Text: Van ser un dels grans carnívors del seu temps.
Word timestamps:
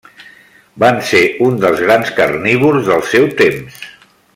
Van 0.83 0.97
ser 1.09 1.21
un 1.49 1.61
dels 1.65 1.85
grans 1.89 2.11
carnívors 2.21 2.91
del 2.93 3.07
seu 3.15 3.33
temps. 3.45 3.81